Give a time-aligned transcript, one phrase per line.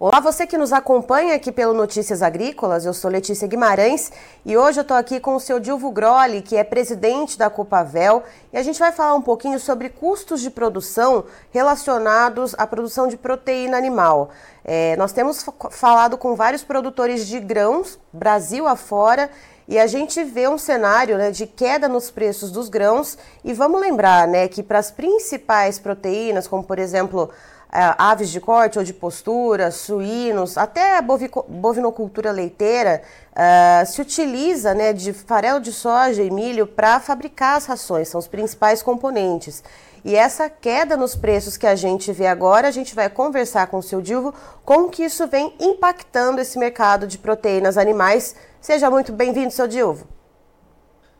[0.00, 4.12] Olá, você que nos acompanha aqui pelo Notícias Agrícolas, eu sou Letícia Guimarães
[4.46, 8.22] e hoje eu estou aqui com o seu Dilvo Groli, que é presidente da Copavel,
[8.52, 13.16] e a gente vai falar um pouquinho sobre custos de produção relacionados à produção de
[13.16, 14.30] proteína animal.
[14.64, 19.28] É, nós temos falado com vários produtores de grãos, Brasil afora,
[19.66, 23.80] e a gente vê um cenário né, de queda nos preços dos grãos, e vamos
[23.80, 27.30] lembrar né, que para as principais proteínas, como por exemplo
[27.70, 34.92] aves de corte ou de postura, suínos, até a bovinocultura leiteira, uh, se utiliza né,
[34.92, 39.62] de farelo de soja e milho para fabricar as rações, são os principais componentes.
[40.04, 43.78] E essa queda nos preços que a gente vê agora, a gente vai conversar com
[43.78, 44.32] o seu Dilvo
[44.64, 48.34] como que isso vem impactando esse mercado de proteínas animais.
[48.60, 50.06] Seja muito bem-vindo, seu Dilvo.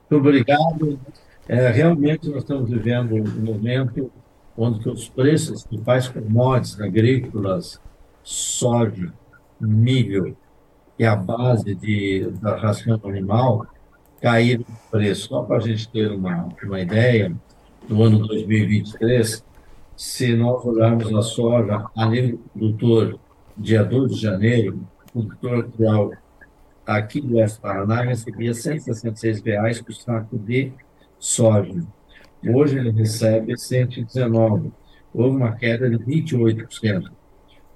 [0.08, 0.98] Muito obrigado.
[1.46, 4.10] É, realmente nós estamos vivendo um momento
[4.58, 7.80] onde os preços de principais commodities agrícolas,
[8.24, 9.12] soja,
[9.60, 10.36] milho
[10.98, 13.66] e a base de, da ração animal
[14.20, 15.28] caíram de preço.
[15.28, 17.32] Só para a gente ter uma, uma ideia,
[17.88, 19.44] no ano 2023,
[19.96, 23.18] se nós olharmos a soja a nível produtor,
[23.56, 24.80] dia 2 de janeiro,
[25.14, 26.10] o produtor rural
[26.84, 30.72] aqui do Oeste Paraná recebia 166 reais por saco de
[31.18, 31.86] soja.
[32.46, 34.70] Hoje ele recebe 119.
[35.12, 37.10] Houve uma queda de 28%.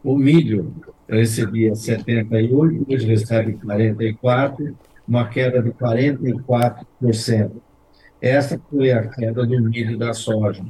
[0.05, 0.75] O milho
[1.09, 7.53] recebia 78, hoje recebe 44, uma queda de 44%.
[8.21, 10.65] Essa foi a queda do milho e da soja.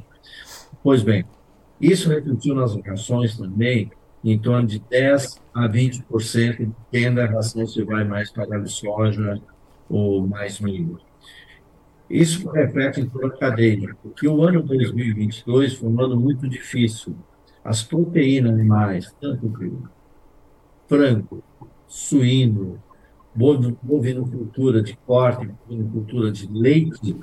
[0.83, 1.25] Pois bem,
[1.79, 3.91] isso refletiu nas rações também
[4.23, 9.41] em torno de 10 a 20%, depende da ração se vai mais para soja
[9.89, 10.99] ou mais milho.
[12.09, 17.15] Isso reflete em toda a cadeia, porque o ano 2022 foi um ano muito difícil.
[17.63, 19.51] As proteínas animais, tanto
[20.87, 21.43] frango,
[21.87, 22.79] suíno,
[23.35, 27.15] bovinocultura de corte, bovinocultura de leite,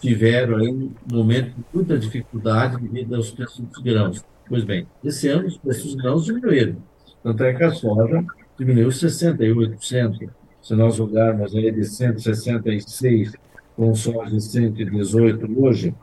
[0.00, 4.24] tiveram aí um momento de muita dificuldade devido aos preços dos grãos.
[4.48, 6.76] Pois bem, esse ano os preços dos grãos diminuíram.
[7.22, 8.24] Tanto é que a soja
[8.58, 10.30] diminuiu 68%.
[10.60, 13.32] Se nós olharmos aí de 166
[13.76, 15.94] com de 118 hoje,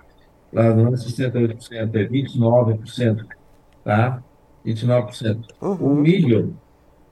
[0.51, 3.25] lá não é 68%, é 29%,
[3.83, 4.23] tá?
[4.65, 5.45] 29%.
[5.61, 5.73] Uhum.
[5.75, 6.57] O milho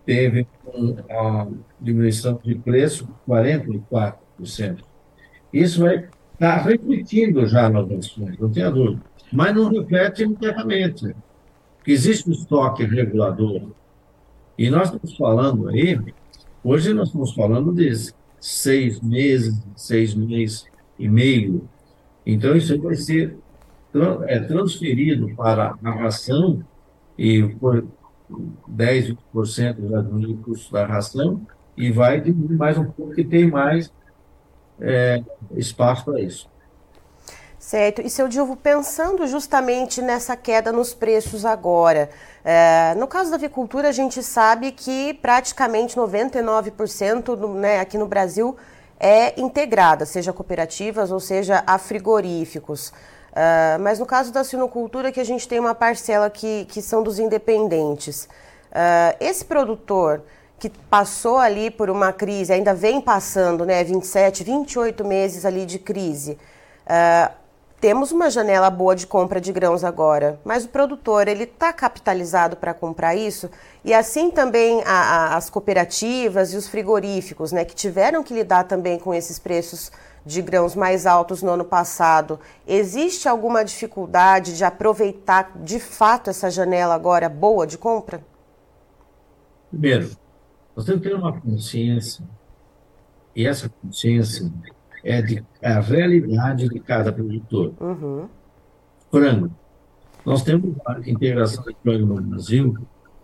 [0.06, 4.79] teve uma diminuição de preço de 44%.
[5.53, 9.01] Isso vai estar refletindo já nas ações, não tenha dúvida.
[9.31, 11.16] Mas não reflete internamente,
[11.78, 13.72] porque existe um estoque regulador.
[14.57, 16.00] E nós estamos falando aí,
[16.63, 20.66] hoje nós estamos falando desse seis meses, seis meses
[20.98, 21.68] e meio.
[22.25, 23.38] Então, isso vai ser
[24.28, 26.64] é, transferido para a ração
[27.18, 27.86] e por
[28.68, 31.42] 10, 20% já do custo da ração
[31.75, 33.92] e vai diminuir mais um pouco, que tem mais
[34.80, 35.24] é,
[35.56, 36.50] espaço para isso.
[37.68, 38.02] Certo.
[38.02, 42.10] E, seu Dilvo, pensando justamente nessa queda nos preços agora,
[42.46, 48.08] é, no caso da avicultura, a gente sabe que praticamente 99% do, né, aqui no
[48.08, 48.56] Brasil
[48.98, 52.88] é integrada, seja cooperativas ou seja a frigoríficos.
[53.34, 57.04] Uh, mas no caso da sinocultura, que a gente tem uma parcela que, que são
[57.04, 58.30] dos independentes.
[58.72, 60.22] Uh, esse produtor
[60.58, 65.78] que passou ali por uma crise, ainda vem passando, né, 27, 28 meses ali de
[65.78, 66.38] crise,
[66.86, 67.47] uh,
[67.80, 72.58] temos uma janela boa de compra de grãos agora, mas o produtor ele está capitalizado
[72.58, 73.50] para comprar isso
[73.86, 78.64] e assim também a, a, as cooperativas e os frigoríficos, né, que tiveram que lidar
[78.64, 79.92] também com esses preços
[80.26, 82.40] de grãos mais altos no ano passado.
[82.68, 88.22] Existe alguma dificuldade de aproveitar de fato essa janela agora boa de compra?
[89.70, 90.10] Primeiro,
[90.76, 92.26] nós temos que ter uma consciência
[93.36, 94.52] e essa consciência
[95.03, 97.74] é, de, é a realidade de cada produtor.
[97.80, 98.28] Uhum.
[99.12, 99.51] Frango.
[100.25, 102.75] Nós temos a integração de frango no Brasil,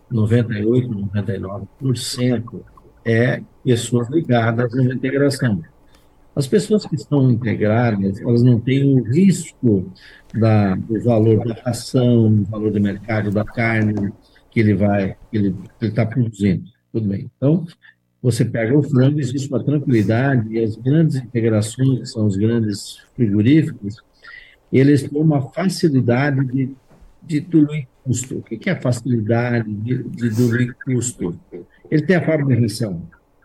[0.09, 2.61] 98, 99%
[3.05, 5.61] é pessoas ligadas à integração.
[6.35, 9.91] As pessoas que estão integradas, elas não têm o risco
[10.33, 14.11] da, do valor da ração, do valor do mercado da carne
[14.49, 16.63] que ele vai, que ele está produzindo.
[16.91, 17.29] Tudo bem.
[17.37, 17.65] Então,
[18.23, 22.99] você pega o frango, existe uma tranquilidade, e as grandes integrações, que são os grandes
[23.13, 23.97] frigoríficos,
[24.71, 26.71] eles têm uma facilidade de,
[27.21, 28.37] de diluir custo.
[28.37, 31.37] O que é a facilidade de, de diluir custo?
[31.91, 33.01] Ele tem a fábrica de reação.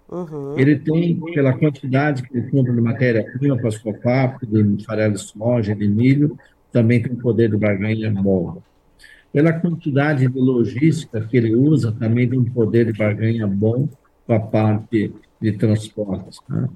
[0.08, 0.56] Uhum.
[0.56, 5.20] Ele tem, pela quantidade que ele compra de matéria-prima para as COFAP, de farelo de
[5.20, 6.38] soja, de milho,
[6.70, 8.62] também tem um poder de barganha bom.
[9.32, 13.88] pela quantidade de logística que ele usa, também tem um poder de barganha bom
[14.28, 16.38] com a parte de transportes.
[16.48, 16.68] Né?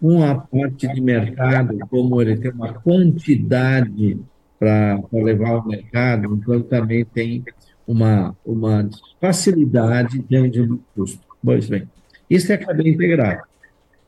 [0.00, 4.16] Com a parte de mercado, como ele tem uma quantidade
[4.58, 7.44] para levar ao mercado, então também tem
[7.86, 8.88] uma, uma
[9.20, 11.20] facilidade dentro do custo.
[11.42, 11.88] Pois bem,
[12.30, 13.42] isso é cadeia integrada.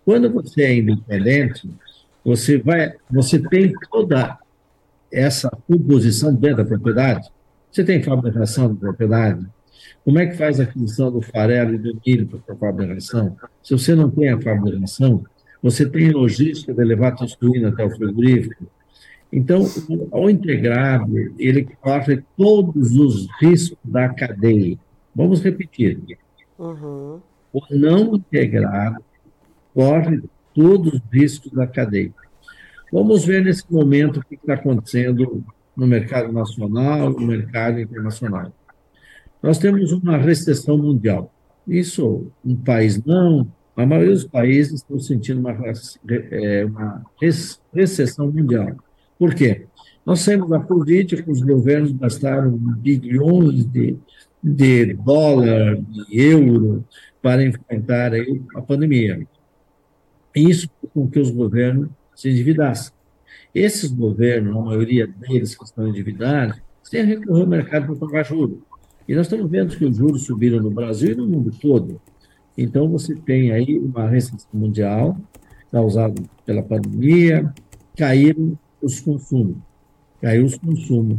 [0.04, 1.68] Quando você é independente,
[2.24, 4.38] você vai, você tem toda
[5.12, 7.28] essa composição dentro da propriedade.
[7.70, 9.44] Você tem fabricação da propriedade.
[10.04, 13.36] Como é que faz a aquisição do farelo e do milho para a fabricação?
[13.62, 15.24] Se você não tem a fabricação,
[15.62, 18.66] você tem logística de levar a suína até o frigorífico.
[19.32, 19.64] Então,
[20.12, 24.78] o integrado, ele corre todos os riscos da cadeia.
[25.14, 25.98] Vamos repetir.
[26.58, 27.20] Uhum.
[27.52, 29.02] O não integrado
[29.74, 30.22] corre
[30.54, 32.12] todos os riscos da cadeia.
[32.92, 35.44] Vamos ver nesse momento o que está acontecendo
[35.76, 38.52] no mercado nacional, no mercado internacional.
[39.46, 41.32] Nós temos uma recessão mundial.
[41.68, 43.46] Isso, um país não,
[43.76, 45.56] a maioria dos países estão sentindo uma,
[46.32, 47.04] é, uma
[47.72, 48.74] recessão mundial.
[49.16, 49.66] Por quê?
[50.04, 53.96] Nós saímos da Covid, os governos gastaram bilhões de,
[54.42, 56.84] de dólar, de euro,
[57.22, 58.10] para enfrentar
[58.52, 59.28] a pandemia.
[60.34, 62.92] Isso com que os governos se endividassem.
[63.54, 66.60] Esses governos, a maioria deles que estão endividados,
[66.90, 68.58] têm recorrer ao mercado para pagar juros.
[69.08, 72.00] E nós estamos vendo que os juros subiram no Brasil e no mundo todo.
[72.56, 75.16] Então, você tem aí uma recessão mundial
[75.70, 77.52] causada pela pandemia,
[77.96, 79.56] caíram os consumos,
[80.20, 81.18] caiu os consumos.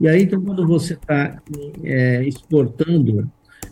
[0.00, 1.40] E aí, então, quando você está
[1.84, 3.30] é, exportando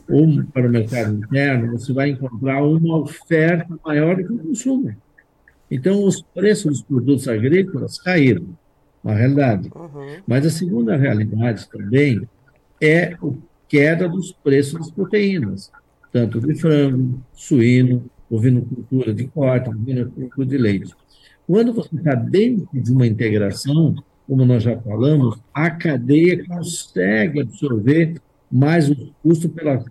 [0.09, 4.95] um para o mercado interno, você vai encontrar uma oferta maior do que o consumo.
[5.71, 8.47] Então, os preços dos produtos agrícolas caíram,
[9.03, 9.71] uma realidade.
[9.75, 10.17] Uhum.
[10.27, 12.29] Mas a segunda realidade também
[12.81, 13.19] é a
[13.69, 15.71] queda dos preços das proteínas,
[16.13, 20.95] tanto de frango, suíno, ovinocultura de corte, ovinocultura de leite.
[21.47, 23.95] Quando você está dentro de uma integração,
[24.27, 28.21] como nós já falamos, a cadeia consegue absorver
[28.51, 29.85] mais o custo pelo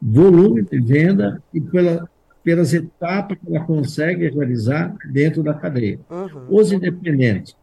[0.00, 2.08] volume de venda e pela
[2.42, 6.00] pelas etapas que ela consegue realizar dentro da cadeia.
[6.10, 6.46] Uhum.
[6.50, 7.56] Os independentes,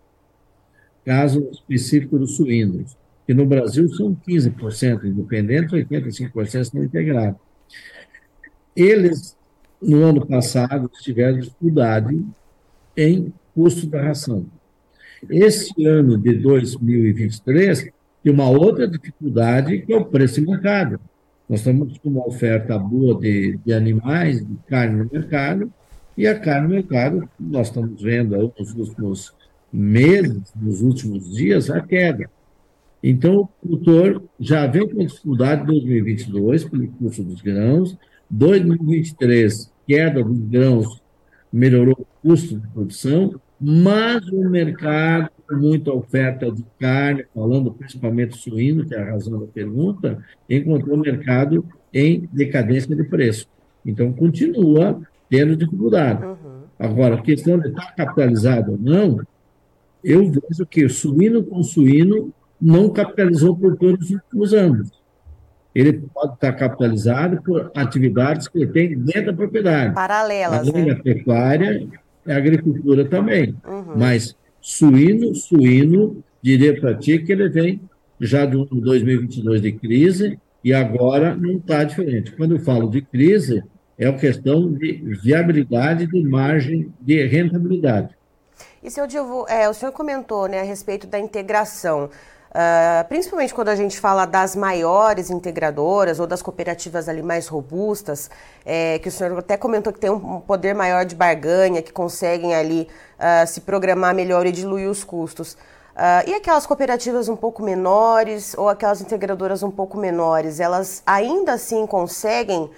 [1.05, 2.97] caso específico dos suínos,
[3.29, 7.39] que no Brasil são 15% independentes, 85% estão integrados.
[8.75, 9.37] Eles,
[9.79, 12.25] no ano passado, tiveram dificuldade
[12.97, 14.47] em custo da ração.
[15.29, 17.91] Esse ano de 2023,
[18.23, 20.99] tem uma outra dificuldade, que é o preço de mercado.
[21.47, 25.71] Nós estamos com uma oferta boa de, de animais, de carne no mercado,
[26.17, 29.35] e a carne no mercado, nós estamos vendo nos últimos
[29.71, 32.27] meses, nos últimos dias, a queda.
[33.01, 37.97] Então, o produtor já vem com dificuldade em 2022 pelo custo dos grãos,
[38.29, 41.01] 2023, queda dos grãos
[41.51, 48.85] melhorou o custo de produção, mas o mercado muita oferta de carne, falando principalmente suíno,
[48.85, 53.47] que é a razão da pergunta, encontrou o mercado em decadência de preço.
[53.85, 56.23] Então, continua tendo dificuldade.
[56.23, 56.61] Uhum.
[56.77, 59.19] Agora, a questão de estar capitalizado ou não,
[60.03, 64.91] eu vejo que suíno com suíno não capitalizou por todos os últimos anos.
[65.73, 69.93] Ele pode estar capitalizado por atividades que ele tem dentro da propriedade.
[69.93, 70.93] Paralelas, Além né?
[70.93, 71.87] da pecuária,
[72.27, 73.55] a agricultura também.
[73.65, 73.93] Uhum.
[73.95, 77.81] Mas suíno, suíno, diria para ti que ele vem
[78.19, 82.31] já de um 2022 de crise e agora não está diferente.
[82.33, 83.63] Quando eu falo de crise,
[83.97, 88.17] é a questão de viabilidade de margem de rentabilidade.
[88.81, 92.09] E, seu Dilvo, é, o senhor comentou né, a respeito da integração.
[92.49, 98.27] Uh, principalmente quando a gente fala das maiores integradoras ou das cooperativas ali mais robustas,
[98.65, 102.55] é, que o senhor até comentou que tem um poder maior de barganha, que conseguem
[102.55, 102.89] ali
[103.19, 105.53] uh, se programar melhor e diluir os custos.
[105.53, 111.53] Uh, e aquelas cooperativas um pouco menores ou aquelas integradoras um pouco menores, elas ainda
[111.53, 112.69] assim conseguem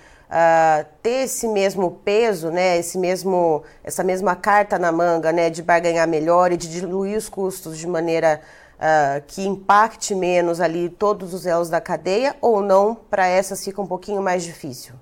[1.04, 6.08] ter esse mesmo peso, né, esse mesmo, essa mesma carta na manga, né, de barganhar
[6.08, 8.40] melhor e de diluir os custos de maneira
[8.82, 13.82] uh, que impacte menos ali todos os elos da cadeia ou não, para essas fica
[13.82, 14.96] um pouquinho mais difícil?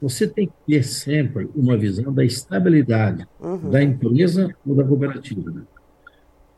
[0.00, 3.70] Você tem que ter sempre uma visão da estabilidade uhum.
[3.70, 5.66] da empresa ou da cooperativa.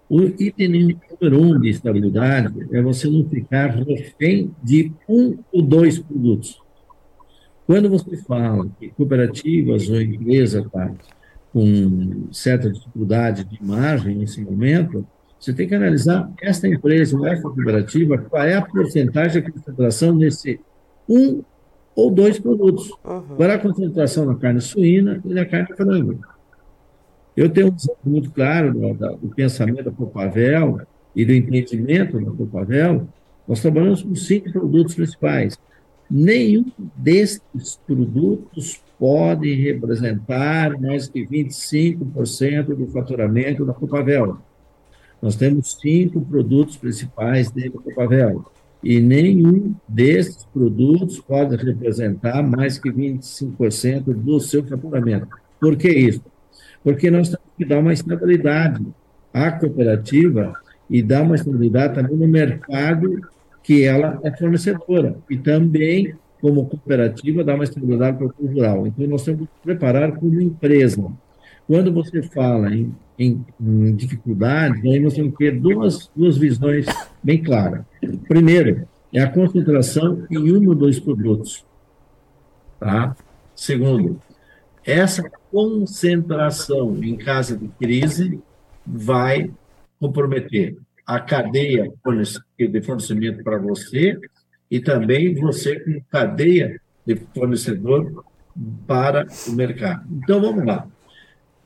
[0.08, 5.98] O item número um de estabilidade é você não ficar refém de um ou dois
[5.98, 6.60] produtos.
[7.66, 10.90] Quando você fala que cooperativas ou empresa está
[11.52, 15.06] com certa dificuldade de margem nesse momento,
[15.38, 20.60] Você tem que analisar esta empresa, esta cooperativa, qual é a porcentagem de concentração nesse
[21.08, 21.42] um
[21.98, 22.90] ou dois produtos.
[23.04, 23.36] Uhum.
[23.36, 26.20] Qual é a concentração na carne suína e na carne frango.
[27.36, 30.80] Eu tenho um exemplo muito claro do, do pensamento da Copavel
[31.14, 33.08] e do entendimento da Copavel.
[33.46, 35.58] Nós trabalhamos com cinco produtos principais.
[36.10, 36.66] Nenhum
[36.96, 44.38] destes produtos pode representar mais que 25% do faturamento da Copavel.
[45.20, 48.44] Nós temos cinco produtos principais dentro da Copavel
[48.82, 55.26] e nenhum desses produtos pode representar mais que 25% do seu faturamento.
[55.60, 56.22] Por que isso?
[56.84, 58.86] Porque nós temos que dar uma estabilidade
[59.32, 60.54] à cooperativa
[60.88, 63.20] e dar uma estabilidade também no mercado
[63.62, 68.86] que ela é fornecedora e também como cooperativa dar uma estabilidade para o rural.
[68.86, 71.04] Então nós temos que preparar como empresa.
[71.66, 76.86] Quando você fala em, em, em dificuldades, aí nós temos que ter duas, duas visões
[77.22, 77.84] bem claras.
[78.28, 81.64] Primeiro, é a concentração em um ou dois produtos.
[82.78, 83.16] Tá?
[83.54, 84.20] Segundo,
[84.84, 88.40] essa concentração em caso de crise
[88.86, 89.50] vai
[89.98, 91.90] comprometer a cadeia
[92.58, 94.18] de fornecimento para você
[94.70, 98.24] e também você com cadeia de fornecedor
[98.86, 100.06] para o mercado.
[100.12, 100.86] Então, vamos lá.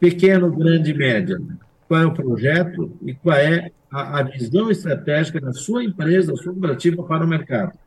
[0.03, 1.41] Pequeno, grande, média.
[1.87, 6.43] Qual é o projeto e qual é a, a visão estratégica da sua empresa, da
[6.43, 7.79] sua cooperativa para o mercado?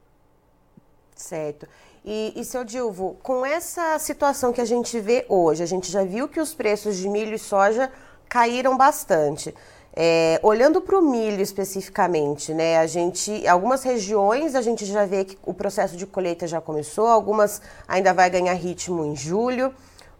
[1.14, 1.68] Certo.
[2.06, 6.06] E, e, seu Dilvo, com essa situação que a gente vê hoje, a gente já
[6.06, 7.92] viu que os preços de milho e soja
[8.30, 9.54] caíram bastante.
[9.94, 15.26] É, olhando para o milho especificamente, né, a gente, algumas regiões a gente já vê
[15.26, 19.74] que o processo de colheita já começou, algumas ainda vai ganhar ritmo em julho.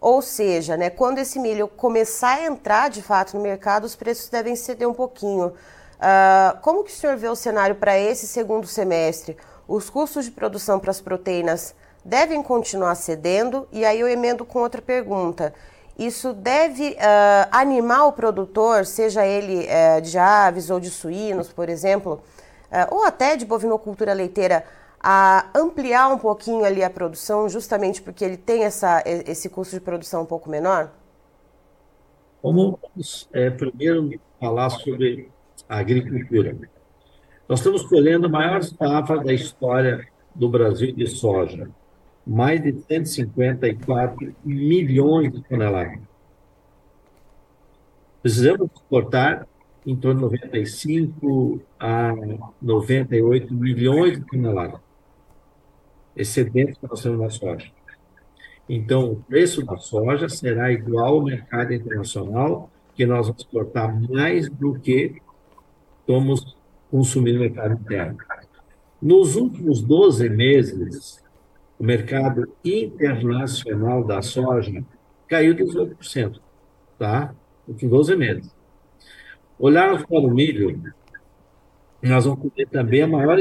[0.06, 4.30] Ou seja, né, quando esse milho começar a entrar de fato no mercado, os preços
[4.30, 5.48] devem ceder um pouquinho.
[5.48, 9.36] Uh, como que o senhor vê o cenário para esse segundo semestre?
[9.68, 11.74] Os custos de produção para as proteínas
[12.06, 13.68] devem continuar cedendo?
[13.72, 15.52] E aí eu emendo com outra pergunta.
[15.98, 21.68] Isso deve uh, animar o produtor, seja ele uh, de aves ou de suínos, por
[21.68, 22.22] exemplo,
[22.72, 24.66] uh, ou até de bovinocultura leiteira,
[25.08, 29.80] a ampliar um pouquinho ali a produção, justamente porque ele tem essa, esse custo de
[29.80, 30.92] produção um pouco menor?
[32.42, 35.30] Vamos é, primeiro falar sobre
[35.70, 36.58] a agricultura.
[37.48, 41.70] Nós estamos colhendo a maior safra da história do Brasil de soja
[42.26, 46.00] mais de 154 milhões de toneladas.
[48.22, 49.48] Precisamos exportar
[49.86, 52.12] em torno de 95 a
[52.60, 54.80] 98 milhões de toneladas,
[56.16, 57.72] excedente que nós temos na soja.
[58.68, 64.50] Então, o preço da soja será igual ao mercado internacional, que nós vamos exportar mais
[64.50, 65.22] do que
[66.08, 66.56] vamos
[66.90, 68.18] consumir no mercado interno.
[69.02, 71.24] Nos últimos 12 meses,
[71.78, 74.84] o mercado internacional da soja
[75.28, 76.40] caiu 18%,
[76.98, 77.36] tá?
[77.68, 78.56] Em 12 meses.
[79.60, 80.82] Olharmos para o milho,
[82.02, 83.38] nós vamos ter também a maior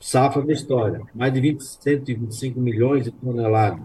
[0.00, 3.84] safra da história, mais de 20, 125 milhões de toneladas.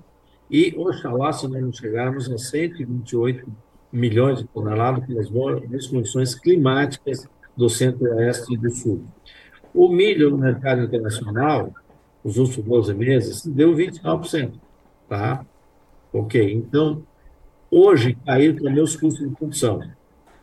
[0.50, 3.46] E, oxalá, se nós não chegarmos a 128
[3.92, 9.04] milhões de toneladas pelas boas condições climáticas do centro-oeste e do sul.
[9.74, 11.72] O milho no mercado internacional
[12.26, 14.54] os últimos 12 meses, deu 29%.
[15.08, 15.46] Tá?
[16.12, 17.04] Ok, então,
[17.70, 19.80] hoje caíram também os custos de produção.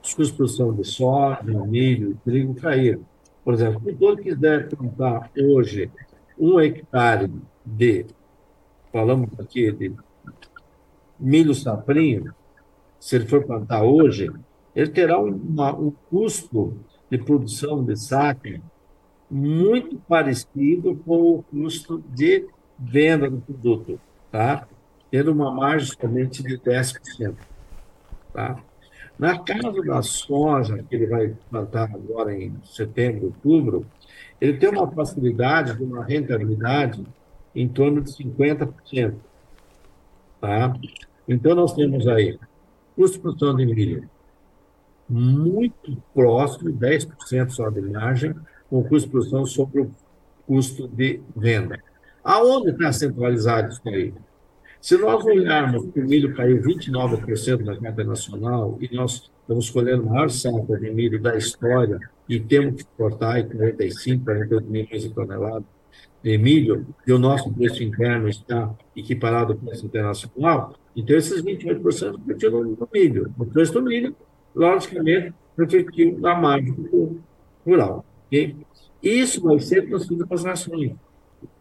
[0.00, 3.04] Os custos de produção de soja, milho, trigo caíram.
[3.44, 5.90] Por exemplo, se todo quiser plantar hoje
[6.38, 7.30] um hectare
[7.64, 8.06] de,
[8.92, 9.92] falamos aqui de
[11.18, 12.34] milho saprinho,
[12.98, 14.30] se ele for plantar hoje,
[14.74, 16.76] ele terá uma, um custo
[17.10, 18.60] de produção de saca
[19.30, 22.46] muito parecido com o custo de
[22.78, 24.68] venda do produto, tá?
[25.10, 27.34] Tendo uma margem somente de 10%,
[28.32, 28.62] tá?
[29.22, 33.86] Na casa da soja, que ele vai plantar agora em setembro, outubro,
[34.40, 37.06] ele tem uma facilidade de uma rentabilidade
[37.54, 39.14] em torno de 50%,
[40.40, 40.74] tá?
[41.28, 42.36] Então, nós temos aí
[42.96, 44.10] custo de produção de milho
[45.08, 48.34] muito próximo, 10% só de margem,
[48.68, 49.90] com custo de produção sobre o
[50.48, 51.80] custo de venda.
[52.24, 54.12] Aonde está centralizado isso aí?
[54.82, 60.02] Se nós olharmos que o milho caiu 29% na carta nacional e nós estamos colhendo
[60.02, 65.02] a maior safra de milho da história e temos que exportar em 45, 48 milhões
[65.02, 65.62] de toneladas
[66.20, 72.18] de milho, e o nosso preço interno está equiparado ao preço internacional, então esses 28%
[72.18, 73.32] refletiram no milho.
[73.38, 74.16] O preço do milho,
[74.52, 76.74] logicamente, refletiu na margem
[77.64, 78.04] rural.
[78.26, 78.56] Okay?
[79.00, 80.92] Isso vai ser transferido para as nações.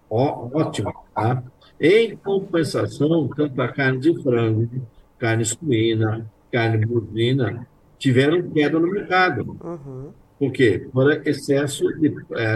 [0.10, 0.92] Ó, ótimo.
[1.14, 1.44] Tá?
[1.84, 4.70] Em compensação, tanto a carne de frango,
[5.18, 9.58] carne suína, carne bovina, tiveram queda no mercado.
[9.60, 10.12] Uhum.
[10.38, 10.88] Por quê?
[10.94, 12.14] Por excesso de.
[12.34, 12.56] É,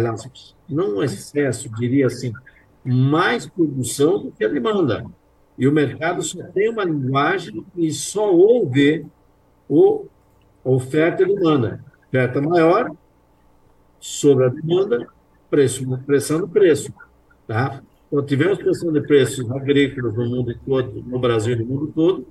[0.70, 2.32] não excesso, diria assim,
[2.84, 5.04] mais produção do que a demanda.
[5.58, 9.08] E o mercado só tem uma linguagem e só ouve
[9.68, 10.06] o
[10.64, 11.84] oferta e demanda.
[12.10, 12.92] Oferta maior
[14.00, 15.08] sobre a demanda,
[15.50, 16.94] preço, pressão do preço.
[17.48, 17.82] Tá?
[18.08, 22.28] Então, tivemos pressão de preços agrícolas no mundo todo, no Brasil e no mundo todo.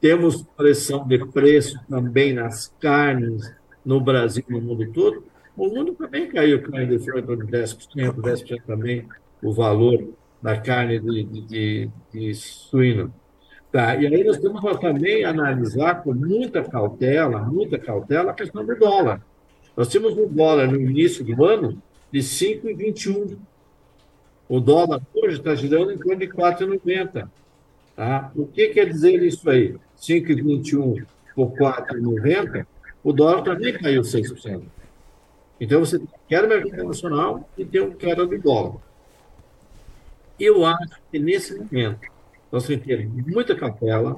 [0.00, 3.52] Temos pressão de preço também nas carnes
[3.84, 5.24] no Brasil e no mundo todo.
[5.56, 9.06] O mundo também caiu, caiu de frango de 10%, 10% também
[9.42, 10.08] o valor
[10.42, 13.12] da carne de, de, de, de suíno.
[13.70, 18.64] Tá, e aí nós temos que também analisar com muita cautela, muita cautela, a questão
[18.64, 19.20] do dólar.
[19.76, 21.82] Nós tínhamos um dólar no início do ano
[22.12, 23.36] de 5,21.
[24.48, 27.28] O dólar hoje está girando em torno de 4,90.
[27.96, 28.32] Tá?
[28.34, 29.76] O que quer dizer isso aí?
[29.98, 32.66] 5,21 por 4,90,
[33.02, 34.62] o dólar também caiu 6%.
[35.60, 38.76] Então, você quer o mercado nacional e tem uma queda do dólar.
[40.38, 42.00] Eu acho que nesse momento
[42.50, 44.16] nós temos que ter muita cautela,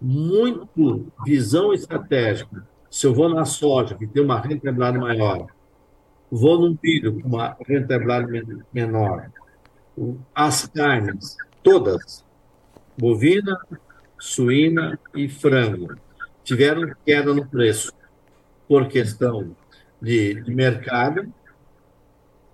[0.00, 2.66] muito visão estratégica.
[2.90, 5.46] Se eu vou na soja, que tem uma rentabilidade maior,
[6.30, 9.30] vou no milho com uma rentabilidade menor,
[10.34, 12.24] as carnes, todas,
[12.98, 13.58] bovina,
[14.18, 15.96] suína e frango,
[16.44, 17.92] tiveram queda no preço.
[18.68, 19.54] Por questão
[20.00, 21.32] de, de mercado.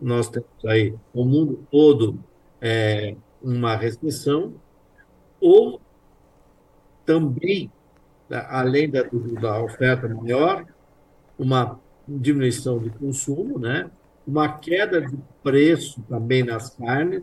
[0.00, 2.18] Nós temos aí o mundo todo
[2.60, 4.54] é, uma restrição,
[5.40, 5.80] ou
[7.04, 7.70] também,
[8.48, 9.02] além da,
[9.40, 10.64] da oferta maior,
[11.38, 13.90] uma diminuição de consumo, né?
[14.26, 17.22] uma queda de preço também nas carnes,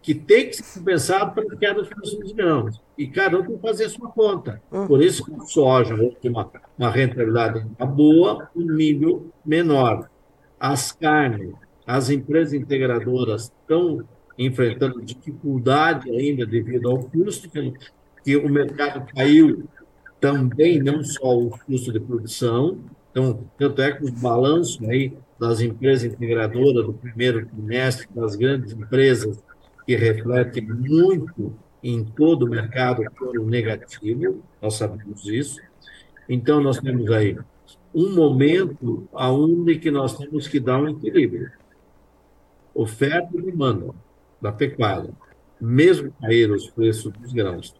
[0.00, 2.80] que tem que ser compensado pela queda dos preços dos grãos.
[2.96, 4.62] E cada um tem que fazer a sua conta.
[4.72, 4.86] Hum.
[4.86, 10.08] Por isso que o soja tem uma, uma rentabilidade boa, o milho menor.
[10.58, 11.52] As carnes,
[11.86, 14.04] as empresas integradoras estão
[14.38, 17.74] enfrentando dificuldade ainda devido ao custo, que,
[18.24, 19.64] que o mercado caiu
[20.20, 22.78] também, não só o custo de produção,
[23.18, 28.72] então, tanto é que os balanços aí das empresas integradoras do primeiro trimestre, das grandes
[28.72, 29.42] empresas,
[29.84, 31.52] que refletem muito
[31.82, 35.60] em todo o mercado, foram negativo, nós sabemos isso.
[36.28, 37.36] Então, nós temos aí
[37.92, 41.50] um momento aonde que nós temos que dar um equilíbrio.
[42.72, 43.92] Oferta e demanda
[44.40, 45.10] da pecuária,
[45.60, 47.74] mesmo cair os preços dos grãos.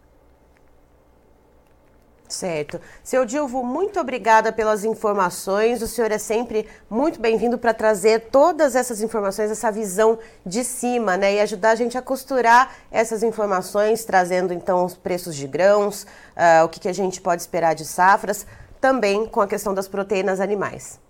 [2.29, 2.79] Certo.
[3.03, 5.81] Seu Dilvo, muito obrigada pelas informações.
[5.81, 11.17] O senhor é sempre muito bem-vindo para trazer todas essas informações, essa visão de cima,
[11.17, 11.35] né?
[11.35, 16.65] E ajudar a gente a costurar essas informações, trazendo então os preços de grãos, uh,
[16.65, 18.47] o que, que a gente pode esperar de safras,
[18.79, 21.01] também com a questão das proteínas animais.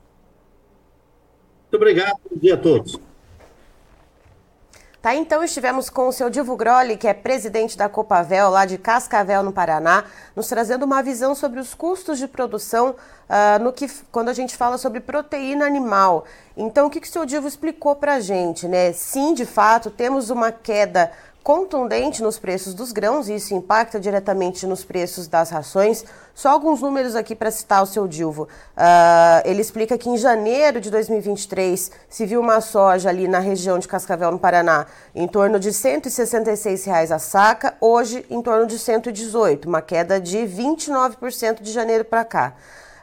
[1.65, 2.17] Muito obrigado.
[2.31, 3.08] Bom dia a todos.
[5.01, 8.77] Tá, então estivemos com o seu Divo Groli, que é presidente da Copavel, lá de
[8.77, 10.03] Cascavel, no Paraná,
[10.35, 14.57] nos trazendo uma visão sobre os custos de produção uh, no que, quando a gente
[14.57, 16.25] fala sobre proteína animal.
[16.57, 18.67] Então, o que, que o seu Divo explicou para a gente?
[18.67, 18.93] Né?
[18.93, 21.13] Sim, de fato, temos uma queda
[21.49, 26.05] contundente nos preços dos grãos e isso impacta diretamente nos preços das rações.
[26.35, 28.43] Só alguns números aqui para citar o seu Dilvo.
[28.43, 33.79] Uh, ele explica que em janeiro de 2023 se viu uma soja ali na região
[33.79, 38.79] de Cascavel, no Paraná, em torno de 166 reais a saca, hoje em torno de
[38.79, 42.53] 118, uma queda de 29% de janeiro para cá.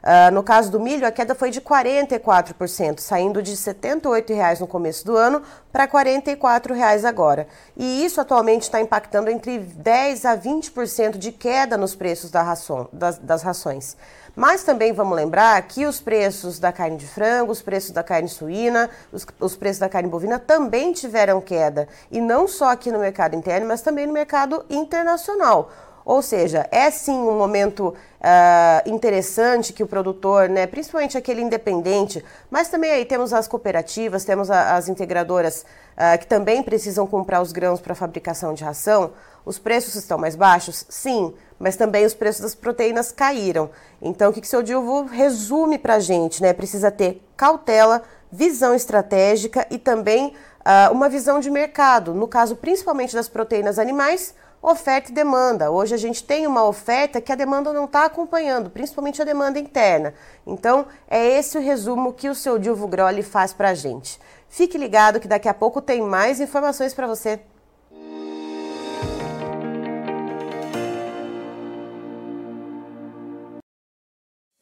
[0.05, 4.67] Uh, no caso do milho, a queda foi de 44%, saindo de R$ 78,00 no
[4.67, 5.41] começo do ano
[5.71, 7.47] para R$ 44,00 agora.
[7.75, 12.87] E isso atualmente está impactando entre 10% a 20% de queda nos preços da ração,
[12.93, 13.97] das, das rações.
[14.35, 18.29] Mas também vamos lembrar que os preços da carne de frango, os preços da carne
[18.29, 21.87] suína, os, os, preços da carne bovina também tiveram queda.
[22.11, 25.71] E não só aqui no mercado interno, mas também no mercado internacional.
[26.05, 32.23] Ou seja, é sim um momento uh, interessante que o produtor, né, principalmente aquele independente,
[32.51, 35.65] mas também aí temos as cooperativas, temos a, as integradoras
[35.97, 39.13] uh, que também precisam comprar os grãos para fabricação de ração.
[39.43, 40.85] Os preços estão mais baixos?
[40.89, 43.71] Sim, mas também os preços das proteínas caíram.
[43.99, 46.39] Então, o que, que o seu Dilvo resume para a gente?
[46.39, 46.53] Né?
[46.53, 53.15] Precisa ter cautela, visão estratégica e também uh, uma visão de mercado, no caso principalmente
[53.15, 54.35] das proteínas animais
[54.65, 55.69] oferta e demanda.
[55.69, 59.59] Hoje a gente tem uma oferta que a demanda não está acompanhando, principalmente a demanda
[59.59, 60.13] interna.
[60.45, 64.19] Então, é esse o resumo que o seu Dilvo Groli faz para a gente.
[64.49, 67.39] Fique ligado que daqui a pouco tem mais informações para você.